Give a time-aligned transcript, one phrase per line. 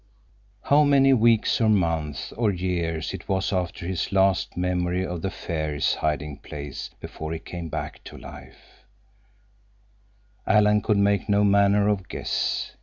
[0.69, 5.29] _"How many weeks or months or years it was after his last memory of the
[5.29, 8.85] fairies' hiding place before he came back to life,
[10.47, 12.75] Alan could make no manner of guess.